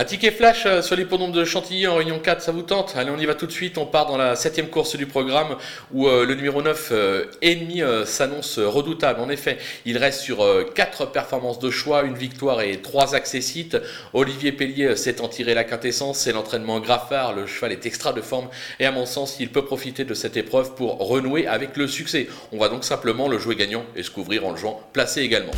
[0.00, 2.94] Un ticket flash euh, sur l'hippodrome de Chantilly en Réunion 4, ça vous tente?
[2.96, 3.76] Allez, on y va tout de suite.
[3.76, 5.56] On part dans la septième course du programme
[5.92, 9.20] où euh, le numéro 9, euh, ennemi, s'annonce redoutable.
[9.20, 10.42] En effet, il reste sur
[10.74, 13.76] quatre performances de choix, une victoire et trois accessites.
[14.14, 16.20] Olivier Pellier s'est en tiré la quintessence.
[16.20, 17.34] C'est l'entraînement Graffard.
[17.34, 18.48] Le cheval est extra de forme
[18.78, 22.26] et à mon sens, il peut profiter de cette épreuve pour renouer avec le succès.
[22.52, 25.52] On va donc simplement le jouer gagnant et se couvrir en le jouant placé également.